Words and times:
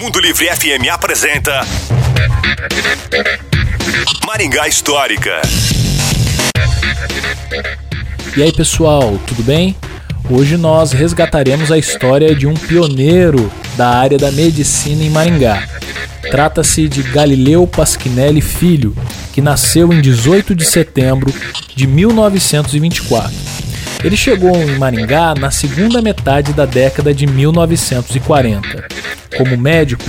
Mundo 0.00 0.20
Livre 0.20 0.46
FM 0.46 0.88
apresenta 0.92 1.60
Maringá 4.26 4.68
Histórica. 4.68 5.40
E 8.36 8.42
aí 8.42 8.52
pessoal, 8.52 9.18
tudo 9.26 9.42
bem? 9.42 9.74
Hoje 10.28 10.56
nós 10.56 10.92
resgataremos 10.92 11.72
a 11.72 11.78
história 11.78 12.34
de 12.34 12.46
um 12.46 12.54
pioneiro 12.54 13.50
da 13.76 13.88
área 13.88 14.18
da 14.18 14.30
medicina 14.30 15.02
em 15.02 15.10
Maringá. 15.10 15.66
Trata-se 16.30 16.88
de 16.88 17.02
Galileu 17.02 17.66
Pasquinelli 17.66 18.40
Filho, 18.40 18.94
que 19.32 19.40
nasceu 19.40 19.92
em 19.92 20.00
18 20.00 20.54
de 20.54 20.64
setembro 20.64 21.32
de 21.74 21.86
1924. 21.86 23.49
Ele 24.02 24.16
chegou 24.16 24.56
em 24.56 24.78
Maringá 24.78 25.34
na 25.38 25.50
segunda 25.50 26.00
metade 26.00 26.52
da 26.52 26.64
década 26.64 27.12
de 27.12 27.26
1940. 27.26 28.88
Como 29.36 29.56
médico, 29.56 30.04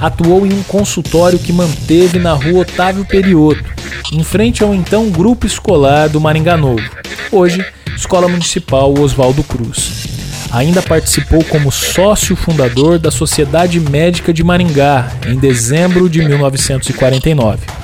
atuou 0.00 0.46
em 0.46 0.52
um 0.52 0.62
consultório 0.62 1.38
que 1.38 1.52
manteve 1.52 2.18
na 2.18 2.32
rua 2.32 2.62
Otávio 2.62 3.04
Perioto, 3.04 3.64
em 4.12 4.22
frente 4.22 4.62
ao 4.62 4.74
então 4.74 5.10
Grupo 5.10 5.46
Escolar 5.46 6.08
do 6.08 6.20
Maringá 6.20 6.56
Novo, 6.56 6.82
hoje 7.30 7.64
Escola 7.96 8.28
Municipal 8.28 8.92
Oswaldo 8.96 9.42
Cruz. 9.42 10.06
Ainda 10.52 10.82
participou 10.82 11.42
como 11.44 11.72
sócio 11.72 12.36
fundador 12.36 12.98
da 12.98 13.10
Sociedade 13.10 13.80
Médica 13.80 14.32
de 14.32 14.44
Maringá 14.44 15.10
em 15.26 15.36
dezembro 15.36 16.08
de 16.08 16.22
1949. 16.22 17.81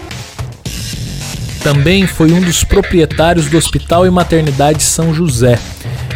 Também 1.63 2.07
foi 2.07 2.33
um 2.33 2.41
dos 2.41 2.65
proprietários 2.65 3.47
do 3.47 3.59
Hospital 3.59 4.07
e 4.07 4.11
Maternidade 4.11 4.83
São 4.83 5.13
José, 5.13 5.59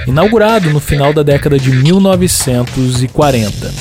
inaugurado 0.07 0.71
no 0.71 0.81
final 0.81 1.13
da 1.13 1.23
década 1.23 1.59
de 1.59 1.71
1940. 1.71 3.73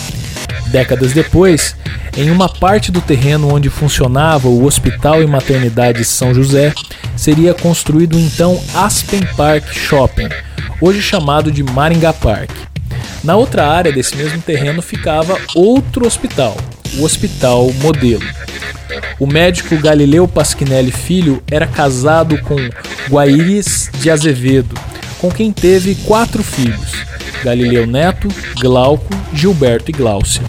Décadas 0.67 1.13
depois, 1.13 1.75
em 2.17 2.29
uma 2.29 2.49
parte 2.49 2.91
do 2.91 3.01
terreno 3.01 3.53
onde 3.53 3.69
funcionava 3.69 4.47
o 4.47 4.65
Hospital 4.65 5.21
e 5.21 5.27
Maternidade 5.27 6.03
São 6.05 6.33
José, 6.33 6.73
seria 7.15 7.53
construído 7.53 8.17
então 8.17 8.61
Aspen 8.73 9.21
Park 9.37 9.71
Shopping, 9.71 10.29
hoje 10.79 11.01
chamado 11.01 11.51
de 11.51 11.63
Maringá 11.63 12.13
Park. 12.13 12.49
Na 13.23 13.35
outra 13.35 13.67
área 13.67 13.91
desse 13.91 14.15
mesmo 14.15 14.41
terreno 14.41 14.81
ficava 14.81 15.37
outro 15.53 16.07
hospital, 16.07 16.57
o 16.97 17.03
Hospital 17.03 17.71
Modelo. 17.81 18.23
O 19.21 19.27
médico 19.27 19.77
Galileu 19.77 20.27
Pasquinelli 20.27 20.91
Filho 20.91 21.43
era 21.51 21.67
casado 21.67 22.39
com 22.39 22.55
Guaíris 23.07 23.87
de 23.99 24.09
Azevedo, 24.09 24.73
com 25.19 25.29
quem 25.29 25.51
teve 25.51 25.93
quatro 25.93 26.41
filhos: 26.41 26.93
Galileu 27.43 27.85
Neto, 27.85 28.27
Glauco, 28.59 29.13
Gilberto 29.31 29.91
e 29.91 29.93
Gláucia. 29.93 30.41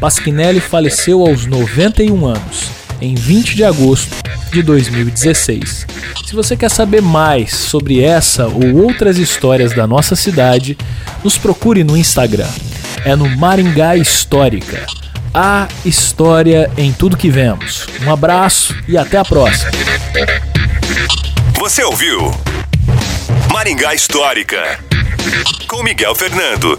Pasquinelli 0.00 0.58
faleceu 0.58 1.20
aos 1.20 1.44
91 1.44 2.24
anos, 2.24 2.70
em 2.98 3.14
20 3.14 3.54
de 3.54 3.62
agosto 3.62 4.16
de 4.50 4.62
2016. 4.62 5.86
Se 6.24 6.34
você 6.34 6.56
quer 6.56 6.70
saber 6.70 7.02
mais 7.02 7.52
sobre 7.52 8.02
essa 8.02 8.46
ou 8.46 8.84
outras 8.84 9.18
histórias 9.18 9.74
da 9.74 9.86
nossa 9.86 10.16
cidade, 10.16 10.78
nos 11.22 11.36
procure 11.36 11.84
no 11.84 11.94
Instagram. 11.94 12.48
É 13.04 13.14
no 13.14 13.28
Maringá 13.36 13.98
Histórica. 13.98 14.86
A 15.32 15.68
história 15.84 16.70
em 16.76 16.92
tudo 16.92 17.16
que 17.16 17.30
vemos. 17.30 17.86
Um 18.04 18.12
abraço 18.12 18.74
e 18.86 18.96
até 18.96 19.18
a 19.18 19.24
próxima. 19.24 19.70
Você 21.58 21.82
ouviu 21.82 22.32
Maringá 23.52 23.94
Histórica 23.94 24.78
com 25.66 25.82
Miguel 25.82 26.14
Fernando. 26.14 26.78